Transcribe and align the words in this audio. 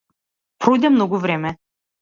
Пројде 0.65 0.93
многу 0.95 1.23
време. 1.27 1.57